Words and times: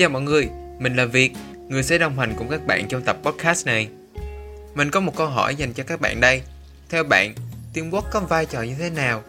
Chào 0.00 0.08
mọi 0.08 0.22
người, 0.22 0.48
mình 0.78 0.96
là 0.96 1.04
Việt, 1.04 1.32
người 1.68 1.82
sẽ 1.82 1.98
đồng 1.98 2.18
hành 2.18 2.34
cùng 2.38 2.48
các 2.48 2.66
bạn 2.66 2.88
trong 2.88 3.02
tập 3.02 3.16
podcast 3.22 3.66
này. 3.66 3.88
Mình 4.74 4.90
có 4.90 5.00
một 5.00 5.16
câu 5.16 5.26
hỏi 5.26 5.56
dành 5.56 5.72
cho 5.72 5.84
các 5.84 6.00
bạn 6.00 6.20
đây. 6.20 6.42
Theo 6.88 7.04
bạn, 7.04 7.34
teamwork 7.74 8.02
có 8.12 8.20
vai 8.20 8.46
trò 8.46 8.62
như 8.62 8.74
thế 8.78 8.90
nào? 8.90 9.22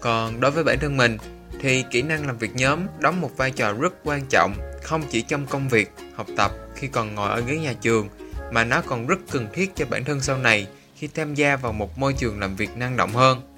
Còn 0.00 0.40
đối 0.40 0.50
với 0.50 0.64
bản 0.64 0.78
thân 0.78 0.96
mình, 0.96 1.18
thì 1.60 1.84
kỹ 1.90 2.02
năng 2.02 2.26
làm 2.26 2.38
việc 2.38 2.54
nhóm 2.54 2.80
đóng 2.98 3.20
một 3.20 3.30
vai 3.36 3.50
trò 3.50 3.72
rất 3.72 3.94
quan 4.04 4.22
trọng 4.30 4.54
không 4.82 5.02
chỉ 5.10 5.22
trong 5.22 5.46
công 5.46 5.68
việc, 5.68 5.90
học 6.14 6.26
tập 6.36 6.52
khi 6.74 6.86
còn 6.86 7.14
ngồi 7.14 7.30
ở 7.30 7.40
ghế 7.40 7.56
nhà 7.56 7.72
trường 7.72 8.08
mà 8.52 8.64
nó 8.64 8.82
còn 8.86 9.06
rất 9.06 9.18
cần 9.30 9.48
thiết 9.52 9.76
cho 9.76 9.86
bản 9.90 10.04
thân 10.04 10.20
sau 10.20 10.38
này 10.38 10.66
khi 10.96 11.08
tham 11.14 11.34
gia 11.34 11.56
vào 11.56 11.72
một 11.72 11.98
môi 11.98 12.12
trường 12.12 12.40
làm 12.40 12.56
việc 12.56 12.76
năng 12.76 12.96
động 12.96 13.12
hơn. 13.12 13.49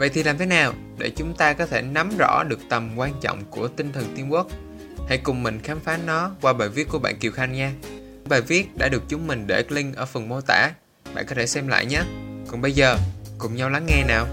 Vậy 0.00 0.08
thì 0.08 0.22
làm 0.22 0.38
thế 0.38 0.46
nào 0.46 0.72
để 0.98 1.10
chúng 1.16 1.34
ta 1.36 1.52
có 1.52 1.66
thể 1.66 1.82
nắm 1.82 2.10
rõ 2.18 2.44
được 2.48 2.58
tầm 2.68 2.90
quan 2.96 3.12
trọng 3.20 3.44
của 3.50 3.68
tinh 3.68 3.92
thần 3.92 4.04
tiên 4.16 4.32
quốc 4.32 4.46
Hãy 5.08 5.18
cùng 5.18 5.42
mình 5.42 5.60
khám 5.62 5.80
phá 5.80 5.98
nó 6.06 6.30
qua 6.40 6.52
bài 6.52 6.68
viết 6.68 6.88
của 6.88 6.98
bạn 6.98 7.18
Kiều 7.18 7.32
Khanh 7.32 7.52
nha. 7.52 7.72
Bài 8.28 8.40
viết 8.40 8.66
đã 8.78 8.88
được 8.88 9.02
chúng 9.08 9.26
mình 9.26 9.46
để 9.46 9.64
link 9.68 9.96
ở 9.96 10.06
phần 10.06 10.28
mô 10.28 10.40
tả. 10.40 10.70
Bạn 11.14 11.26
có 11.28 11.34
thể 11.34 11.46
xem 11.46 11.68
lại 11.68 11.86
nhé. 11.86 12.00
Còn 12.48 12.60
bây 12.60 12.72
giờ, 12.72 12.96
cùng 13.38 13.56
nhau 13.56 13.70
lắng 13.70 13.86
nghe 13.86 14.04
nào. 14.08 14.26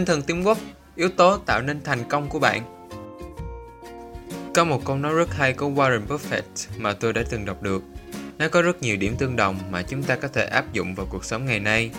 Tinh 0.00 0.06
thần 0.06 0.22
teamwork, 0.22 0.56
yếu 0.96 1.08
tố 1.08 1.36
tạo 1.36 1.62
nên 1.62 1.82
thành 1.82 2.04
công 2.08 2.28
của 2.28 2.38
bạn. 2.38 2.62
Có 4.54 4.64
một 4.64 4.84
câu 4.84 4.96
nói 4.96 5.14
rất 5.14 5.34
hay 5.34 5.52
của 5.52 5.66
Warren 5.66 6.06
Buffett 6.06 6.42
mà 6.78 6.92
tôi 6.92 7.12
đã 7.12 7.22
từng 7.30 7.44
đọc 7.44 7.62
được. 7.62 7.82
Nó 8.38 8.48
có 8.48 8.62
rất 8.62 8.82
nhiều 8.82 8.96
điểm 8.96 9.16
tương 9.18 9.36
đồng 9.36 9.58
mà 9.70 9.82
chúng 9.82 10.02
ta 10.02 10.16
có 10.16 10.28
thể 10.28 10.44
áp 10.44 10.72
dụng 10.72 10.94
vào 10.94 11.06
cuộc 11.10 11.24
sống 11.24 11.46
ngày 11.46 11.60
nay. 11.60 11.90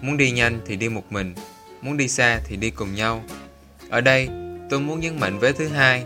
Muốn 0.00 0.16
đi 0.16 0.30
nhanh 0.30 0.60
thì 0.66 0.76
đi 0.76 0.88
một 0.88 1.12
mình, 1.12 1.34
muốn 1.82 1.96
đi 1.96 2.08
xa 2.08 2.40
thì 2.44 2.56
đi 2.56 2.70
cùng 2.70 2.94
nhau. 2.94 3.22
Ở 3.90 4.00
đây, 4.00 4.28
tôi 4.70 4.80
muốn 4.80 5.00
nhấn 5.00 5.20
mạnh 5.20 5.38
với 5.38 5.52
thứ 5.52 5.68
hai. 5.68 6.04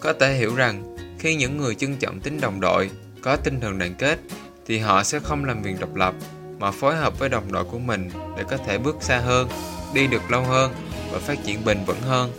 Có 0.00 0.12
thể 0.12 0.34
hiểu 0.34 0.54
rằng, 0.54 0.96
khi 1.18 1.34
những 1.34 1.56
người 1.56 1.74
trân 1.74 1.96
trọng 1.96 2.20
tính 2.20 2.40
đồng 2.40 2.60
đội, 2.60 2.90
có 3.22 3.36
tinh 3.36 3.60
thần 3.60 3.78
đoàn 3.78 3.94
kết, 3.98 4.18
thì 4.66 4.78
họ 4.78 5.02
sẽ 5.02 5.18
không 5.18 5.44
làm 5.44 5.62
việc 5.62 5.80
độc 5.80 5.94
lập, 5.94 6.14
mà 6.58 6.70
phối 6.70 6.96
hợp 6.96 7.18
với 7.18 7.28
đồng 7.28 7.52
đội 7.52 7.64
của 7.64 7.78
mình 7.78 8.10
để 8.36 8.44
có 8.50 8.56
thể 8.56 8.78
bước 8.78 8.96
xa 9.00 9.18
hơn 9.18 9.48
đi 9.94 10.06
được 10.06 10.30
lâu 10.30 10.42
hơn 10.42 10.74
và 11.10 11.18
phát 11.18 11.38
triển 11.44 11.64
bền 11.64 11.84
vững 11.84 12.00
hơn. 12.02 12.32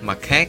Mặt 0.00 0.18
khác, 0.22 0.48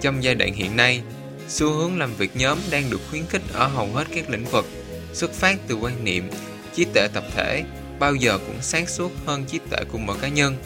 trong 0.00 0.24
giai 0.24 0.34
đoạn 0.34 0.54
hiện 0.54 0.76
nay, 0.76 1.02
xu 1.48 1.72
hướng 1.72 1.98
làm 1.98 2.14
việc 2.14 2.36
nhóm 2.36 2.58
đang 2.70 2.90
được 2.90 3.00
khuyến 3.10 3.26
khích 3.26 3.42
ở 3.52 3.66
hầu 3.66 3.86
hết 3.86 4.04
các 4.14 4.30
lĩnh 4.30 4.44
vực, 4.44 4.66
xuất 5.12 5.32
phát 5.32 5.56
từ 5.68 5.74
quan 5.74 6.04
niệm 6.04 6.30
trí 6.74 6.84
tuệ 6.84 7.08
tập 7.14 7.24
thể 7.36 7.64
bao 7.98 8.14
giờ 8.14 8.38
cũng 8.38 8.56
sáng 8.62 8.86
suốt 8.86 9.12
hơn 9.26 9.44
trí 9.44 9.58
tuệ 9.70 9.78
của 9.92 9.98
mỗi 9.98 10.16
cá 10.20 10.28
nhân. 10.28 10.56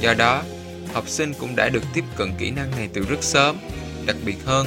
Do 0.00 0.14
đó, 0.14 0.42
học 0.92 1.08
sinh 1.08 1.34
cũng 1.34 1.56
đã 1.56 1.68
được 1.68 1.82
tiếp 1.94 2.04
cận 2.16 2.32
kỹ 2.38 2.50
năng 2.50 2.70
này 2.70 2.88
từ 2.92 3.02
rất 3.08 3.22
sớm. 3.24 3.56
Đặc 4.06 4.16
biệt 4.24 4.36
hơn, 4.44 4.66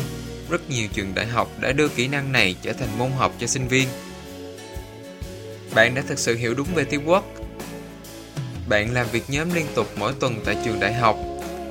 rất 0.49 0.69
nhiều 0.69 0.87
trường 0.93 1.15
đại 1.15 1.25
học 1.25 1.51
đã 1.59 1.71
đưa 1.71 1.87
kỹ 1.87 2.07
năng 2.07 2.31
này 2.31 2.55
trở 2.61 2.73
thành 2.73 2.97
môn 2.97 3.11
học 3.11 3.33
cho 3.39 3.47
sinh 3.47 3.67
viên. 3.67 3.87
Bạn 5.75 5.95
đã 5.95 6.01
thực 6.07 6.19
sự 6.19 6.35
hiểu 6.35 6.53
đúng 6.53 6.67
về 6.75 6.83
teamwork 6.83 7.21
bạn 8.69 8.93
làm 8.93 9.07
việc 9.11 9.23
nhóm 9.27 9.53
liên 9.53 9.65
tục 9.75 9.87
mỗi 9.97 10.13
tuần 10.19 10.41
tại 10.45 10.57
trường 10.65 10.79
đại 10.79 10.93
học, 10.93 11.17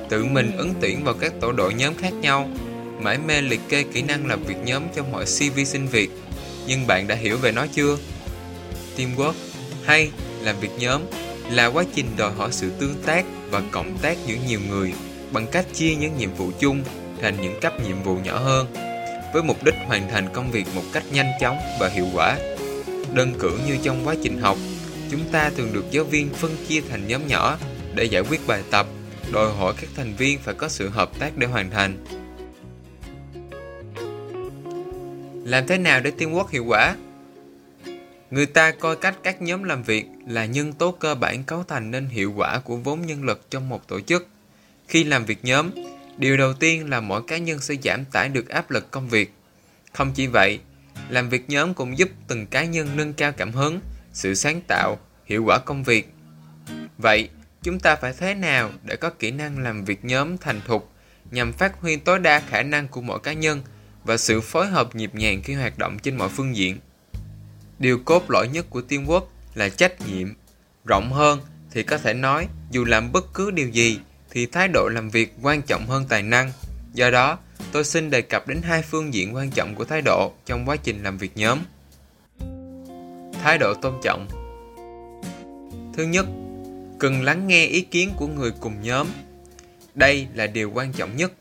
tự 0.09 0.25
mình 0.25 0.57
ứng 0.57 0.73
tuyển 0.81 1.03
vào 1.03 1.13
các 1.13 1.33
tổ 1.41 1.51
đội 1.51 1.73
nhóm 1.73 1.95
khác 1.95 2.13
nhau, 2.13 2.49
mãi 3.01 3.17
mê 3.17 3.41
liệt 3.41 3.61
kê 3.69 3.83
kỹ 3.83 4.01
năng 4.01 4.27
làm 4.27 4.43
việc 4.43 4.57
nhóm 4.65 4.83
trong 4.95 5.11
mọi 5.11 5.25
CV 5.25 5.59
sinh 5.65 5.87
việc. 5.87 6.09
Nhưng 6.67 6.87
bạn 6.87 7.07
đã 7.07 7.15
hiểu 7.15 7.37
về 7.37 7.51
nó 7.51 7.65
chưa? 7.73 7.97
Teamwork 8.97 9.33
hay 9.85 10.11
làm 10.41 10.59
việc 10.59 10.71
nhóm 10.79 11.01
là 11.51 11.65
quá 11.65 11.83
trình 11.95 12.05
đòi 12.17 12.31
hỏi 12.31 12.49
sự 12.51 12.71
tương 12.79 12.95
tác 13.05 13.25
và 13.49 13.61
cộng 13.71 13.97
tác 13.97 14.17
giữa 14.27 14.35
nhiều 14.47 14.59
người 14.69 14.93
bằng 15.31 15.47
cách 15.47 15.65
chia 15.73 15.95
những 15.95 16.17
nhiệm 16.17 16.33
vụ 16.33 16.51
chung 16.59 16.83
thành 17.21 17.41
những 17.41 17.59
cấp 17.61 17.73
nhiệm 17.87 18.03
vụ 18.03 18.17
nhỏ 18.23 18.39
hơn 18.39 18.67
với 19.33 19.43
mục 19.43 19.63
đích 19.63 19.75
hoàn 19.87 20.09
thành 20.11 20.33
công 20.33 20.51
việc 20.51 20.65
một 20.75 20.83
cách 20.93 21.03
nhanh 21.11 21.31
chóng 21.41 21.57
và 21.79 21.89
hiệu 21.89 22.07
quả. 22.13 22.37
Đơn 23.13 23.33
cử 23.39 23.59
như 23.67 23.77
trong 23.83 24.07
quá 24.07 24.15
trình 24.23 24.41
học, 24.41 24.57
chúng 25.11 25.29
ta 25.31 25.49
thường 25.49 25.73
được 25.73 25.85
giáo 25.91 26.03
viên 26.03 26.29
phân 26.29 26.51
chia 26.67 26.81
thành 26.89 27.07
nhóm 27.07 27.27
nhỏ 27.27 27.57
để 27.95 28.03
giải 28.03 28.21
quyết 28.21 28.47
bài 28.47 28.63
tập, 28.71 28.87
đòi 29.31 29.53
hỏi 29.53 29.73
các 29.81 29.89
thành 29.95 30.15
viên 30.15 30.39
phải 30.39 30.53
có 30.53 30.69
sự 30.69 30.89
hợp 30.89 31.19
tác 31.19 31.37
để 31.37 31.47
hoàn 31.47 31.69
thành. 31.69 32.05
Làm 35.45 35.67
thế 35.67 35.77
nào 35.77 35.99
để 35.99 36.11
teamwork 36.17 36.47
hiệu 36.47 36.65
quả? 36.65 36.95
Người 38.31 38.45
ta 38.45 38.71
coi 38.71 38.95
cách 38.95 39.15
các 39.23 39.41
nhóm 39.41 39.63
làm 39.63 39.83
việc 39.83 40.05
là 40.27 40.45
nhân 40.45 40.73
tố 40.73 40.91
cơ 40.91 41.15
bản 41.15 41.43
cấu 41.43 41.63
thành 41.63 41.91
nên 41.91 42.07
hiệu 42.07 42.33
quả 42.35 42.59
của 42.59 42.77
vốn 42.77 43.05
nhân 43.05 43.23
lực 43.23 43.45
trong 43.49 43.69
một 43.69 43.87
tổ 43.87 44.01
chức. 44.01 44.27
Khi 44.87 45.03
làm 45.03 45.25
việc 45.25 45.45
nhóm, 45.45 45.69
điều 46.17 46.37
đầu 46.37 46.53
tiên 46.53 46.89
là 46.89 46.99
mỗi 46.99 47.21
cá 47.27 47.37
nhân 47.37 47.59
sẽ 47.59 47.75
giảm 47.83 48.05
tải 48.05 48.29
được 48.29 48.49
áp 48.49 48.71
lực 48.71 48.91
công 48.91 49.09
việc. 49.09 49.33
Không 49.93 50.11
chỉ 50.15 50.27
vậy, 50.27 50.59
làm 51.09 51.29
việc 51.29 51.49
nhóm 51.49 51.73
cũng 51.73 51.97
giúp 51.97 52.09
từng 52.27 52.47
cá 52.47 52.65
nhân 52.65 52.89
nâng 52.95 53.13
cao 53.13 53.31
cảm 53.31 53.51
hứng, 53.51 53.79
sự 54.15 54.33
sáng 54.33 54.61
tạo, 54.67 54.99
hiệu 55.25 55.43
quả 55.43 55.59
công 55.59 55.83
việc. 55.83 56.13
Vậy, 56.97 57.29
chúng 57.63 57.79
ta 57.79 57.95
phải 57.95 58.13
thế 58.17 58.33
nào 58.33 58.71
để 58.83 58.95
có 58.95 59.09
kỹ 59.09 59.31
năng 59.31 59.59
làm 59.59 59.85
việc 59.85 60.05
nhóm 60.05 60.37
thành 60.37 60.61
thục 60.67 60.91
nhằm 61.31 61.53
phát 61.53 61.81
huy 61.81 61.95
tối 61.95 62.19
đa 62.19 62.39
khả 62.39 62.63
năng 62.63 62.87
của 62.87 63.01
mỗi 63.01 63.19
cá 63.19 63.33
nhân 63.33 63.61
và 64.03 64.17
sự 64.17 64.41
phối 64.41 64.67
hợp 64.67 64.95
nhịp 64.95 65.15
nhàng 65.15 65.41
khi 65.43 65.53
hoạt 65.53 65.77
động 65.77 65.99
trên 65.99 66.17
mọi 66.17 66.29
phương 66.29 66.55
diện? 66.55 66.77
Điều 67.79 67.99
cốt 68.05 68.31
lõi 68.31 68.47
nhất 68.47 68.65
của 68.69 68.81
teamwork 68.89 69.25
là 69.55 69.69
trách 69.69 70.07
nhiệm. 70.07 70.33
Rộng 70.85 71.11
hơn 71.11 71.39
thì 71.71 71.83
có 71.83 71.97
thể 71.97 72.13
nói 72.13 72.47
dù 72.71 72.85
làm 72.85 73.11
bất 73.11 73.33
cứ 73.33 73.51
điều 73.51 73.69
gì 73.69 73.99
thì 74.29 74.45
thái 74.45 74.67
độ 74.67 74.89
làm 74.93 75.09
việc 75.09 75.33
quan 75.41 75.61
trọng 75.61 75.87
hơn 75.87 76.05
tài 76.09 76.23
năng. 76.23 76.51
Do 76.93 77.09
đó, 77.09 77.39
tôi 77.71 77.83
xin 77.83 78.09
đề 78.09 78.21
cập 78.21 78.47
đến 78.47 78.61
hai 78.61 78.81
phương 78.81 79.13
diện 79.13 79.35
quan 79.35 79.51
trọng 79.51 79.75
của 79.75 79.85
thái 79.85 80.01
độ 80.01 80.33
trong 80.45 80.69
quá 80.69 80.75
trình 80.75 81.03
làm 81.03 81.17
việc 81.17 81.37
nhóm 81.37 81.59
thái 83.45 83.57
độ 83.57 83.73
tôn 83.73 83.93
trọng. 84.03 84.27
Thứ 85.93 86.03
nhất, 86.03 86.25
cần 86.99 87.21
lắng 87.23 87.47
nghe 87.47 87.65
ý 87.65 87.81
kiến 87.81 88.09
của 88.17 88.27
người 88.27 88.51
cùng 88.59 88.73
nhóm. 88.81 89.07
Đây 89.95 90.27
là 90.33 90.47
điều 90.47 90.71
quan 90.71 90.93
trọng 90.93 91.17
nhất, 91.17 91.31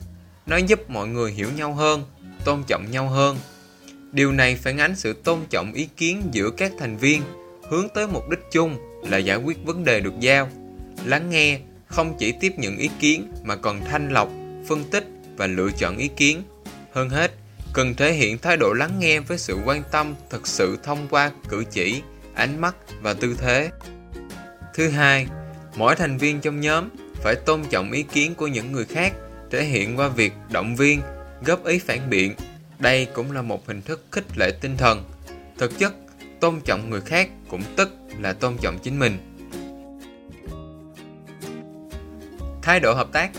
nó 0.46 0.56
giúp 0.56 0.90
mọi 0.90 1.08
người 1.08 1.32
hiểu 1.32 1.48
nhau 1.56 1.74
hơn, 1.74 2.02
tôn 2.44 2.62
trọng 2.66 2.90
nhau 2.90 3.08
hơn. 3.08 3.36
Điều 4.12 4.32
này 4.32 4.56
phản 4.56 4.78
ánh 4.78 4.96
sự 4.96 5.12
tôn 5.12 5.38
trọng 5.50 5.72
ý 5.72 5.88
kiến 5.96 6.22
giữa 6.32 6.50
các 6.50 6.72
thành 6.78 6.96
viên, 6.96 7.22
hướng 7.70 7.88
tới 7.94 8.06
mục 8.06 8.30
đích 8.30 8.40
chung 8.52 8.76
là 9.02 9.18
giải 9.18 9.36
quyết 9.36 9.64
vấn 9.64 9.84
đề 9.84 10.00
được 10.00 10.20
giao. 10.20 10.48
Lắng 11.04 11.30
nghe 11.30 11.58
không 11.86 12.14
chỉ 12.18 12.32
tiếp 12.40 12.52
nhận 12.56 12.76
ý 12.78 12.90
kiến 13.00 13.32
mà 13.44 13.56
còn 13.56 13.80
thanh 13.80 14.08
lọc, 14.12 14.28
phân 14.68 14.84
tích 14.90 15.06
và 15.36 15.46
lựa 15.46 15.70
chọn 15.78 15.96
ý 15.96 16.08
kiến. 16.08 16.42
Hơn 16.92 17.08
hết 17.08 17.32
cần 17.74 17.94
thể 17.94 18.12
hiện 18.12 18.38
thái 18.38 18.56
độ 18.56 18.72
lắng 18.72 18.98
nghe 18.98 19.20
với 19.20 19.38
sự 19.38 19.58
quan 19.64 19.82
tâm 19.90 20.14
thực 20.30 20.46
sự 20.46 20.78
thông 20.82 21.08
qua 21.10 21.30
cử 21.48 21.64
chỉ, 21.70 22.02
ánh 22.34 22.60
mắt 22.60 22.76
và 23.02 23.14
tư 23.14 23.36
thế. 23.38 23.70
Thứ 24.74 24.88
hai, 24.88 25.26
mỗi 25.76 25.96
thành 25.96 26.18
viên 26.18 26.40
trong 26.40 26.60
nhóm 26.60 26.88
phải 27.14 27.34
tôn 27.34 27.62
trọng 27.70 27.92
ý 27.92 28.02
kiến 28.02 28.34
của 28.34 28.46
những 28.46 28.72
người 28.72 28.84
khác 28.84 29.12
thể 29.50 29.64
hiện 29.64 29.96
qua 29.96 30.08
việc 30.08 30.32
động 30.50 30.76
viên, 30.76 31.00
góp 31.44 31.64
ý 31.64 31.78
phản 31.78 32.10
biện. 32.10 32.34
Đây 32.78 33.06
cũng 33.14 33.32
là 33.32 33.42
một 33.42 33.66
hình 33.66 33.82
thức 33.82 34.04
khích 34.12 34.38
lệ 34.38 34.50
tinh 34.60 34.76
thần. 34.76 35.04
Thực 35.58 35.78
chất, 35.78 35.94
tôn 36.40 36.60
trọng 36.60 36.90
người 36.90 37.00
khác 37.00 37.28
cũng 37.48 37.62
tức 37.76 37.90
là 38.20 38.32
tôn 38.32 38.56
trọng 38.62 38.78
chính 38.78 38.98
mình. 38.98 39.18
Thái 42.62 42.80
độ 42.80 42.94
hợp 42.94 43.08
tác. 43.12 43.30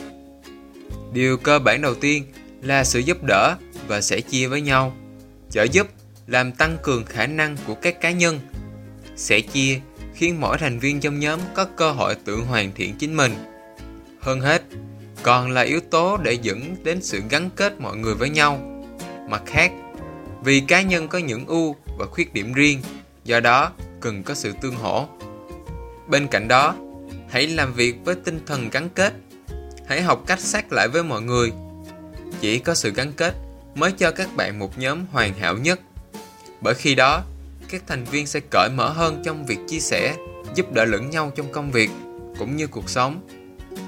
Điều 1.13 1.37
cơ 1.37 1.59
bản 1.59 1.81
đầu 1.81 1.95
tiên 1.95 2.23
là 2.61 2.83
sự 2.83 2.99
giúp 2.99 3.23
đỡ 3.23 3.55
và 3.87 4.01
sẻ 4.01 4.21
chia 4.21 4.47
với 4.47 4.61
nhau 4.61 4.93
trợ 5.51 5.63
giúp 5.63 5.87
làm 6.27 6.51
tăng 6.51 6.77
cường 6.83 7.05
khả 7.05 7.27
năng 7.27 7.57
của 7.67 7.75
các 7.75 8.01
cá 8.01 8.11
nhân 8.11 8.39
sẻ 9.15 9.39
chia 9.39 9.79
khiến 10.15 10.41
mỗi 10.41 10.57
thành 10.57 10.79
viên 10.79 10.99
trong 10.99 11.19
nhóm 11.19 11.39
có 11.53 11.65
cơ 11.65 11.91
hội 11.91 12.15
tự 12.15 12.35
hoàn 12.41 12.71
thiện 12.71 12.95
chính 12.99 13.17
mình. 13.17 13.33
Hơn 14.21 14.41
hết, 14.41 14.63
còn 15.23 15.51
là 15.51 15.61
yếu 15.61 15.79
tố 15.79 16.17
để 16.17 16.33
dẫn 16.33 16.75
đến 16.83 17.01
sự 17.01 17.21
gắn 17.29 17.49
kết 17.55 17.81
mọi 17.81 17.97
người 17.97 18.15
với 18.15 18.29
nhau. 18.29 18.85
Mặt 19.29 19.43
khác, 19.45 19.71
vì 20.43 20.59
cá 20.59 20.81
nhân 20.81 21.07
có 21.07 21.17
những 21.17 21.45
ưu 21.45 21.75
và 21.97 22.05
khuyết 22.05 22.33
điểm 22.33 22.53
riêng, 22.53 22.81
do 23.23 23.39
đó 23.39 23.71
cần 24.01 24.23
có 24.23 24.33
sự 24.33 24.53
tương 24.61 24.75
hỗ. 24.75 25.07
Bên 26.07 26.27
cạnh 26.27 26.47
đó, 26.47 26.75
hãy 27.29 27.47
làm 27.47 27.73
việc 27.73 27.95
với 28.05 28.15
tinh 28.15 28.39
thần 28.45 28.69
gắn 28.69 28.89
kết. 28.89 29.13
Hãy 29.87 30.01
học 30.01 30.23
cách 30.27 30.39
sát 30.39 30.71
lại 30.71 30.87
với 30.87 31.03
mọi 31.03 31.21
người. 31.21 31.51
Chỉ 32.41 32.59
có 32.59 32.73
sự 32.73 32.91
gắn 32.95 33.11
kết 33.11 33.33
mới 33.75 33.91
cho 33.91 34.11
các 34.11 34.35
bạn 34.35 34.59
một 34.59 34.77
nhóm 34.77 35.05
hoàn 35.11 35.33
hảo 35.33 35.57
nhất. 35.57 35.79
Bởi 36.61 36.73
khi 36.73 36.95
đó, 36.95 37.23
các 37.69 37.83
thành 37.87 38.03
viên 38.03 38.27
sẽ 38.27 38.39
cởi 38.49 38.69
mở 38.69 38.89
hơn 38.89 39.21
trong 39.25 39.45
việc 39.45 39.59
chia 39.67 39.79
sẻ, 39.79 40.15
giúp 40.55 40.73
đỡ 40.73 40.85
lẫn 40.85 41.09
nhau 41.09 41.31
trong 41.35 41.51
công 41.51 41.71
việc 41.71 41.89
cũng 42.39 42.55
như 42.55 42.67
cuộc 42.67 42.89
sống. 42.89 43.27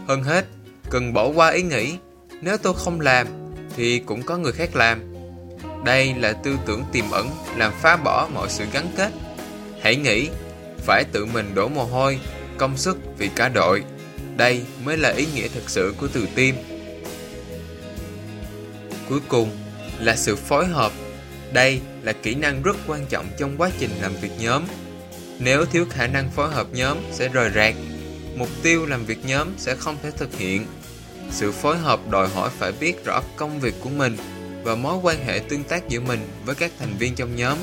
Hơn 0.08 0.24
hết, 0.24 0.46
cần 0.90 1.14
bỏ 1.14 1.28
qua 1.28 1.50
ý 1.50 1.62
nghĩ 1.62 1.98
nếu 2.42 2.58
tôi 2.58 2.74
không 2.78 3.02
làm 3.02 3.28
thì 3.76 4.00
cũng 4.00 4.24
có 4.24 4.38
người 4.38 4.52
khác 4.52 4.76
làm. 4.76 5.14
Đây 5.86 6.14
là 6.14 6.34
tư 6.34 6.58
tưởng 6.66 6.84
tiềm 6.92 7.12
ẩn 7.12 7.30
làm 7.56 7.74
phá 7.82 7.98
bỏ 7.98 8.28
mọi 8.34 8.50
sự 8.50 8.66
gắn 8.74 8.88
kết. 8.98 9.12
Hãy 9.82 9.96
nghĩ 9.96 10.30
phải 10.78 11.04
tự 11.12 11.26
mình 11.26 11.56
đổ 11.56 11.68
mồ 11.68 11.84
hôi, 11.84 12.20
công 12.58 12.78
sức 12.78 12.98
vì 13.18 13.30
cả 13.36 13.50
đội. 13.50 13.84
Đây 14.38 14.66
mới 14.84 14.98
là 14.98 15.10
ý 15.10 15.28
nghĩa 15.36 15.48
thực 15.48 15.70
sự 15.70 15.94
của 15.98 16.08
từ 16.14 16.28
tim. 16.36 16.56
Cuối 19.10 19.20
cùng 19.28 19.50
là 20.00 20.16
sự 20.16 20.36
phối 20.36 20.66
hợp. 20.66 20.92
Đây 21.54 21.80
là 22.04 22.14
kỹ 22.14 22.36
năng 22.36 22.62
rất 22.62 22.78
quan 22.88 23.06
trọng 23.10 23.26
trong 23.38 23.58
quá 23.58 23.70
trình 23.80 23.92
làm 24.02 24.12
việc 24.22 24.32
nhóm. 24.40 24.64
Nếu 25.40 25.66
thiếu 25.66 25.86
khả 25.90 26.08
năng 26.08 26.30
phối 26.30 26.50
hợp 26.52 26.68
nhóm 26.74 26.98
sẽ 27.12 27.28
rời 27.28 27.52
rạc, 27.56 27.76
mục 28.36 28.50
tiêu 28.64 28.86
làm 28.86 29.06
việc 29.06 29.26
nhóm 29.26 29.48
sẽ 29.58 29.76
không 29.76 29.98
thể 30.04 30.12
thực 30.12 30.38
hiện. 30.38 30.66
Sự 31.32 31.52
phối 31.52 31.78
hợp 31.78 32.00
đòi 32.10 32.28
hỏi 32.28 32.50
phải 32.58 32.72
biết 32.72 33.06
rõ 33.06 33.22
công 33.36 33.60
việc 33.60 33.74
của 33.82 33.90
mình 33.90 34.18
và 34.64 34.76
mối 34.76 34.98
quan 35.04 35.26
hệ 35.26 35.40
tương 35.40 35.64
tác 35.64 35.90
giữa 35.90 36.00
mình 36.00 36.20
với 36.46 36.56
các 36.56 36.72
thành 36.80 36.98
viên 37.00 37.16
trong 37.16 37.36
nhóm. 37.36 37.58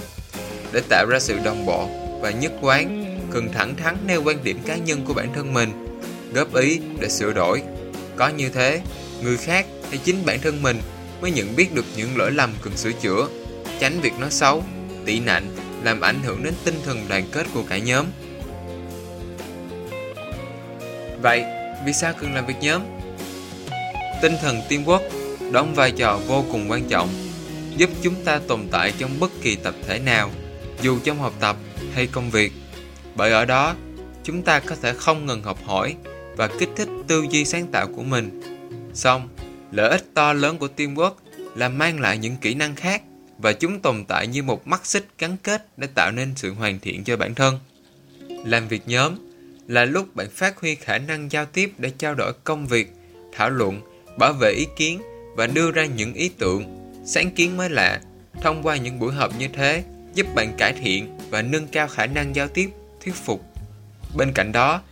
Để 0.73 0.83
tạo 0.89 1.07
ra 1.07 1.21
sự 1.21 1.39
đồng 1.45 1.67
bộ 1.67 1.89
và 2.21 2.31
nhất 2.31 2.53
quán, 2.61 3.05
cần 3.31 3.53
thẳng 3.53 3.75
thắn 3.77 3.97
nêu 4.07 4.23
quan 4.23 4.45
điểm 4.45 4.59
cá 4.67 4.77
nhân 4.77 5.05
của 5.05 5.15
bản 5.15 5.33
thân 5.35 5.55
mình, 5.55 5.99
góp 6.35 6.55
ý 6.55 6.81
để 7.01 7.09
sửa 7.09 7.33
đổi. 7.33 7.63
Có 8.17 8.29
như 8.29 8.49
thế, 8.49 8.81
người 9.23 9.37
khác 9.37 9.67
hay 9.91 9.99
chính 10.05 10.27
bản 10.27 10.41
thân 10.41 10.63
mình 10.63 10.81
mới 11.25 11.31
nhận 11.31 11.57
biết 11.57 11.75
được 11.75 11.85
những 11.97 12.17
lỗi 12.17 12.33
lầm 12.33 12.53
cần 12.63 12.77
sửa 12.77 12.93
chữa, 12.93 13.29
tránh 13.81 14.01
việc 14.01 14.13
nói 14.19 14.31
xấu, 14.31 14.65
tị 15.05 15.21
nạnh 15.21 15.57
làm 15.83 16.01
ảnh 16.01 16.23
hưởng 16.23 16.45
đến 16.45 16.55
tinh 16.65 16.75
thần 16.85 17.05
đoàn 17.09 17.25
kết 17.33 17.47
của 17.55 17.63
cả 17.69 17.79
nhóm. 17.79 18.07
Vậy, 21.23 21.45
vì 21.87 21.93
sao 21.93 22.13
cần 22.21 22.35
làm 22.35 22.47
việc 22.47 22.55
nhóm? 22.61 22.83
Tinh 24.23 24.33
thần 24.43 24.61
tiên 24.69 24.83
quốc 24.87 25.03
đóng 25.53 25.75
vai 25.75 25.93
trò 25.93 26.21
vô 26.27 26.45
cùng 26.53 26.71
quan 26.71 26.89
trọng, 26.89 27.09
giúp 27.77 27.91
chúng 28.03 28.25
ta 28.25 28.41
tồn 28.49 28.61
tại 28.71 28.93
trong 28.99 29.11
bất 29.21 29.31
kỳ 29.43 29.57
tập 29.57 29.75
thể 29.87 29.99
nào, 29.99 30.31
dù 30.83 30.99
trong 31.05 31.19
học 31.19 31.33
tập 31.41 31.57
hay 31.95 32.07
công 32.07 32.31
việc. 32.31 32.53
Bởi 33.15 33.33
ở 33.33 33.45
đó, 33.45 33.75
chúng 34.25 34.43
ta 34.43 34.61
có 34.61 34.77
thể 34.83 34.93
không 34.93 35.27
ngừng 35.27 35.43
học 35.43 35.59
hỏi 35.65 35.95
và 36.37 36.49
kích 36.59 36.71
thích 36.77 36.89
tư 37.07 37.25
duy 37.31 37.45
sáng 37.45 37.67
tạo 37.67 37.87
của 37.97 38.03
mình. 38.03 38.41
Xong, 38.95 39.29
lợi 39.75 39.91
ích 39.91 40.05
to 40.15 40.33
lớn 40.33 40.59
của 40.59 40.69
teamwork 40.77 41.15
là 41.55 41.69
mang 41.69 42.01
lại 42.01 42.19
những 42.19 42.37
kỹ 42.37 42.55
năng 42.55 42.75
khác 42.75 43.03
và 43.39 43.53
chúng 43.53 43.81
tồn 43.81 44.05
tại 44.09 44.27
như 44.27 44.43
một 44.43 44.67
mắt 44.67 44.87
xích 44.87 45.07
gắn 45.19 45.37
kết 45.43 45.67
để 45.77 45.87
tạo 45.95 46.11
nên 46.11 46.33
sự 46.37 46.55
hoàn 46.55 46.79
thiện 46.79 47.05
cho 47.05 47.17
bản 47.17 47.35
thân. 47.35 47.59
Làm 48.45 48.69
việc 48.69 48.83
nhóm 48.87 49.15
là 49.69 49.85
lúc 49.85 50.17
bạn 50.17 50.31
phát 50.31 50.61
huy 50.61 50.75
khả 50.75 50.99
năng 50.99 51.33
giao 51.33 51.47
tiếp 51.47 51.73
để 51.79 51.91
trao 51.99 52.15
đổi 52.15 52.33
công 52.45 52.67
việc, 52.67 52.93
thảo 53.33 53.51
luận, 53.51 53.81
bảo 54.19 54.33
vệ 54.33 54.51
ý 54.51 54.67
kiến 54.77 55.01
và 55.37 55.47
đưa 55.47 55.71
ra 55.71 55.85
những 55.85 56.15
ý 56.15 56.29
tưởng, 56.29 56.65
sáng 57.07 57.31
kiến 57.31 57.57
mới 57.57 57.71
lạ. 57.71 58.01
Thông 58.43 58.63
qua 58.63 58.77
những 58.77 58.99
buổi 58.99 59.13
họp 59.13 59.39
như 59.39 59.49
thế, 59.49 59.85
giúp 60.15 60.27
bạn 60.35 60.55
cải 60.59 60.73
thiện 60.73 61.19
và 61.31 61.43
nâng 61.43 61.69
cao 61.69 61.89
khả 61.89 62.07
năng 62.07 62.37
giao 62.37 62.49
tiếp, 62.49 62.71
thuyết 63.05 63.15
phục. 63.15 63.45
Bên 64.17 64.33
cạnh 64.33 64.53
đó, 64.53 64.83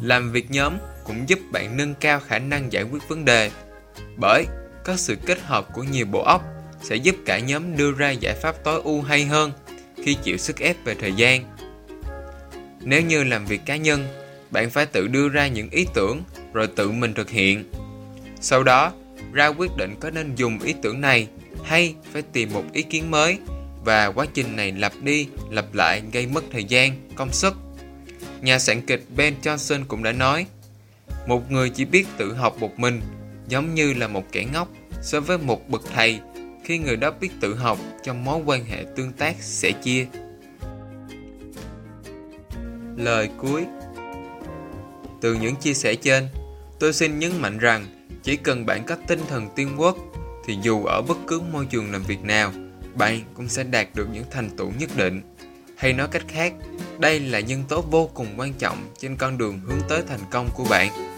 làm 0.00 0.32
việc 0.32 0.50
nhóm 0.50 0.74
cũng 1.04 1.28
giúp 1.28 1.38
bạn 1.52 1.76
nâng 1.76 1.94
cao 1.94 2.20
khả 2.20 2.38
năng 2.38 2.72
giải 2.72 2.82
quyết 2.82 3.08
vấn 3.08 3.24
đề. 3.24 3.50
Bởi 4.16 4.46
có 4.84 4.96
sự 4.96 5.16
kết 5.26 5.40
hợp 5.40 5.68
của 5.72 5.82
nhiều 5.82 6.06
bộ 6.06 6.22
óc 6.22 6.42
sẽ 6.82 6.96
giúp 6.96 7.16
cả 7.26 7.38
nhóm 7.38 7.76
đưa 7.76 7.92
ra 7.92 8.10
giải 8.10 8.34
pháp 8.34 8.64
tối 8.64 8.80
ưu 8.84 9.02
hay 9.02 9.24
hơn 9.24 9.52
khi 10.04 10.14
chịu 10.14 10.36
sức 10.36 10.58
ép 10.58 10.76
về 10.84 10.94
thời 11.00 11.12
gian. 11.12 11.44
Nếu 12.80 13.02
như 13.02 13.24
làm 13.24 13.44
việc 13.44 13.60
cá 13.66 13.76
nhân, 13.76 14.06
bạn 14.50 14.70
phải 14.70 14.86
tự 14.86 15.08
đưa 15.08 15.28
ra 15.28 15.46
những 15.46 15.70
ý 15.70 15.86
tưởng 15.94 16.22
rồi 16.52 16.66
tự 16.66 16.90
mình 16.90 17.14
thực 17.14 17.30
hiện. 17.30 17.64
Sau 18.40 18.62
đó, 18.62 18.92
ra 19.32 19.46
quyết 19.46 19.70
định 19.76 19.96
có 20.00 20.10
nên 20.10 20.34
dùng 20.34 20.58
ý 20.58 20.74
tưởng 20.82 21.00
này 21.00 21.28
hay 21.64 21.94
phải 22.12 22.22
tìm 22.22 22.52
một 22.52 22.64
ý 22.72 22.82
kiến 22.82 23.10
mới 23.10 23.38
và 23.84 24.06
quá 24.06 24.26
trình 24.34 24.56
này 24.56 24.72
lặp 24.72 24.92
đi 25.02 25.26
lặp 25.50 25.74
lại 25.74 26.02
gây 26.12 26.26
mất 26.26 26.44
thời 26.52 26.64
gian, 26.64 27.08
công 27.14 27.32
sức. 27.32 27.54
Nhà 28.40 28.58
sản 28.58 28.82
kịch 28.82 29.04
Ben 29.16 29.34
Johnson 29.42 29.84
cũng 29.88 30.02
đã 30.02 30.12
nói 30.12 30.46
Một 31.26 31.50
người 31.50 31.70
chỉ 31.70 31.84
biết 31.84 32.06
tự 32.18 32.34
học 32.34 32.56
một 32.60 32.78
mình 32.78 33.00
giống 33.48 33.74
như 33.74 33.94
là 33.94 34.08
một 34.08 34.24
kẻ 34.32 34.44
ngốc 34.52 34.68
so 35.02 35.20
với 35.20 35.38
một 35.38 35.68
bậc 35.68 35.82
thầy 35.94 36.20
khi 36.64 36.78
người 36.78 36.96
đó 36.96 37.10
biết 37.20 37.30
tự 37.40 37.54
học 37.54 37.78
trong 38.02 38.24
mối 38.24 38.42
quan 38.46 38.64
hệ 38.64 38.84
tương 38.96 39.12
tác 39.12 39.36
sẻ 39.40 39.72
chia. 39.72 40.06
Lời 42.96 43.30
cuối 43.38 43.64
Từ 45.20 45.34
những 45.34 45.56
chia 45.56 45.74
sẻ 45.74 45.94
trên, 45.94 46.28
tôi 46.78 46.92
xin 46.92 47.18
nhấn 47.18 47.40
mạnh 47.40 47.58
rằng 47.58 47.86
chỉ 48.22 48.36
cần 48.36 48.66
bạn 48.66 48.84
có 48.86 48.96
tinh 49.06 49.20
thần 49.28 49.48
tiên 49.56 49.68
quốc 49.78 49.96
thì 50.46 50.58
dù 50.62 50.84
ở 50.84 51.02
bất 51.02 51.18
cứ 51.26 51.40
môi 51.40 51.66
trường 51.66 51.92
làm 51.92 52.02
việc 52.02 52.22
nào, 52.22 52.52
bạn 52.94 53.20
cũng 53.34 53.48
sẽ 53.48 53.64
đạt 53.64 53.88
được 53.94 54.08
những 54.12 54.24
thành 54.30 54.50
tựu 54.50 54.70
nhất 54.78 54.90
định. 54.96 55.22
Hay 55.76 55.92
nói 55.92 56.08
cách 56.10 56.24
khác, 56.28 56.52
đây 56.98 57.20
là 57.20 57.40
nhân 57.40 57.64
tố 57.68 57.80
vô 57.90 58.10
cùng 58.14 58.26
quan 58.36 58.52
trọng 58.52 58.78
trên 58.98 59.16
con 59.16 59.38
đường 59.38 59.60
hướng 59.64 59.80
tới 59.88 60.02
thành 60.08 60.20
công 60.30 60.48
của 60.54 60.64
bạn. 60.70 61.17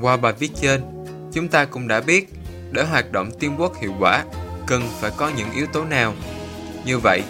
Qua 0.00 0.16
bài 0.16 0.32
viết 0.38 0.50
trên, 0.60 0.80
chúng 1.32 1.48
ta 1.48 1.64
cũng 1.64 1.88
đã 1.88 2.00
biết 2.00 2.28
để 2.70 2.82
hoạt 2.82 3.12
động 3.12 3.30
teamwork 3.40 3.74
hiệu 3.80 3.94
quả 4.00 4.24
cần 4.66 4.82
phải 5.00 5.10
có 5.16 5.30
những 5.36 5.50
yếu 5.56 5.66
tố 5.66 5.84
nào. 5.84 6.14
Như 6.84 6.98
vậy, 6.98 7.22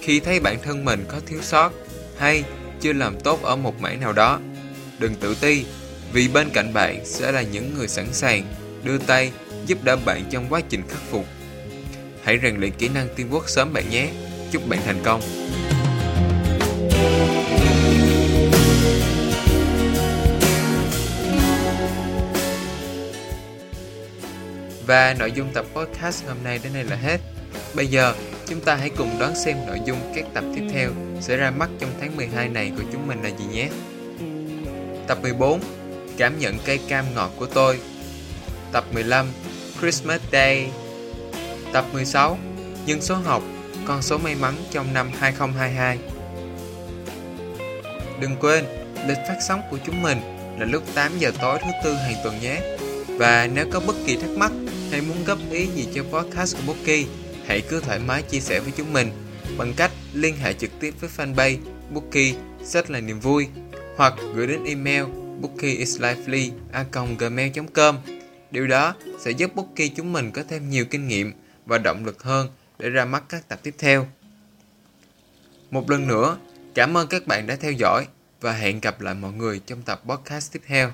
khi 0.00 0.20
thấy 0.20 0.40
bản 0.40 0.56
thân 0.62 0.84
mình 0.84 1.04
có 1.08 1.20
thiếu 1.26 1.38
sót 1.42 1.72
hay 2.18 2.44
chưa 2.80 2.92
làm 2.92 3.20
tốt 3.20 3.42
ở 3.42 3.56
một 3.56 3.80
mảng 3.80 4.00
nào 4.00 4.12
đó, 4.12 4.38
đừng 4.98 5.14
tự 5.14 5.36
ti 5.40 5.64
vì 6.12 6.28
bên 6.28 6.50
cạnh 6.50 6.72
bạn 6.74 7.04
sẽ 7.04 7.32
là 7.32 7.42
những 7.42 7.74
người 7.74 7.88
sẵn 7.88 8.06
sàng 8.12 8.42
đưa 8.84 8.98
tay 8.98 9.32
giúp 9.66 9.78
đỡ 9.84 9.96
bạn 9.96 10.24
trong 10.30 10.46
quá 10.50 10.60
trình 10.68 10.82
khắc 10.88 11.00
phục. 11.10 11.24
Hãy 12.22 12.38
rèn 12.42 12.56
luyện 12.56 12.72
kỹ 12.78 12.88
năng 12.88 13.08
teamwork 13.16 13.46
sớm 13.46 13.72
bạn 13.72 13.90
nhé. 13.90 14.10
Chúc 14.52 14.68
bạn 14.68 14.80
thành 14.86 15.00
công. 15.04 15.20
Và 24.88 25.14
nội 25.18 25.32
dung 25.32 25.50
tập 25.54 25.66
podcast 25.74 26.26
hôm 26.26 26.36
nay 26.44 26.60
đến 26.64 26.72
đây 26.74 26.84
là 26.84 26.96
hết. 26.96 27.20
Bây 27.74 27.86
giờ, 27.86 28.14
chúng 28.46 28.60
ta 28.60 28.74
hãy 28.74 28.90
cùng 28.90 29.18
đón 29.20 29.34
xem 29.34 29.56
nội 29.66 29.80
dung 29.86 29.98
các 30.14 30.24
tập 30.34 30.44
tiếp 30.54 30.62
theo 30.72 30.90
sẽ 31.20 31.36
ra 31.36 31.50
mắt 31.50 31.68
trong 31.78 31.90
tháng 32.00 32.16
12 32.16 32.48
này 32.48 32.72
của 32.76 32.82
chúng 32.92 33.06
mình 33.06 33.22
là 33.22 33.28
gì 33.28 33.44
nhé. 33.44 33.68
Tập 35.06 35.18
14 35.22 35.60
Cảm 36.16 36.38
nhận 36.38 36.58
cây 36.64 36.78
cam 36.88 37.04
ngọt 37.14 37.30
của 37.36 37.46
tôi 37.46 37.80
Tập 38.72 38.84
15 38.92 39.26
Christmas 39.80 40.20
Day 40.32 40.70
Tập 41.72 41.84
16 41.92 42.38
Nhân 42.86 43.02
số 43.02 43.14
học 43.14 43.42
Con 43.86 44.02
số 44.02 44.18
may 44.18 44.34
mắn 44.34 44.54
trong 44.70 44.94
năm 44.94 45.10
2022 45.18 45.98
Đừng 48.20 48.36
quên, 48.40 48.64
lịch 49.06 49.18
phát 49.28 49.38
sóng 49.48 49.60
của 49.70 49.78
chúng 49.86 50.02
mình 50.02 50.18
là 50.58 50.66
lúc 50.66 50.82
8 50.94 51.18
giờ 51.18 51.32
tối 51.42 51.58
thứ 51.64 51.70
tư 51.84 51.94
hàng 51.94 52.16
tuần 52.24 52.40
nhé. 52.40 52.60
Và 53.08 53.48
nếu 53.54 53.66
có 53.72 53.80
bất 53.80 53.96
kỳ 54.06 54.16
thắc 54.16 54.30
mắc 54.30 54.52
hay 54.90 55.00
muốn 55.00 55.24
góp 55.24 55.38
ý 55.50 55.66
gì 55.66 55.88
cho 55.94 56.02
podcast 56.02 56.56
của 56.56 56.62
Bookie, 56.66 57.04
hãy 57.46 57.62
cứ 57.68 57.80
thoải 57.80 57.98
mái 57.98 58.22
chia 58.22 58.40
sẻ 58.40 58.60
với 58.60 58.72
chúng 58.76 58.92
mình 58.92 59.10
bằng 59.58 59.74
cách 59.76 59.90
liên 60.12 60.36
hệ 60.36 60.52
trực 60.52 60.70
tiếp 60.80 60.94
với 61.00 61.10
fanpage 61.16 61.58
Bookie 61.92 62.34
rất 62.64 62.90
là 62.90 63.00
niềm 63.00 63.20
vui 63.20 63.48
hoặc 63.96 64.14
gửi 64.34 64.46
đến 64.46 64.64
email 64.64 65.04
bookieislively@gmail.com. 65.40 67.96
Điều 68.50 68.66
đó 68.66 68.94
sẽ 69.20 69.30
giúp 69.30 69.54
Bookie 69.54 69.88
chúng 69.96 70.12
mình 70.12 70.30
có 70.30 70.42
thêm 70.48 70.70
nhiều 70.70 70.84
kinh 70.84 71.08
nghiệm 71.08 71.32
và 71.66 71.78
động 71.78 72.04
lực 72.04 72.22
hơn 72.22 72.48
để 72.78 72.90
ra 72.90 73.04
mắt 73.04 73.22
các 73.28 73.48
tập 73.48 73.60
tiếp 73.62 73.74
theo. 73.78 74.06
Một 75.70 75.90
lần 75.90 76.08
nữa, 76.08 76.38
cảm 76.74 76.96
ơn 76.96 77.08
các 77.08 77.26
bạn 77.26 77.46
đã 77.46 77.56
theo 77.56 77.72
dõi 77.72 78.06
và 78.40 78.52
hẹn 78.52 78.80
gặp 78.80 79.00
lại 79.00 79.14
mọi 79.14 79.32
người 79.32 79.60
trong 79.66 79.82
tập 79.82 80.02
podcast 80.06 80.52
tiếp 80.52 80.62
theo. 80.66 80.92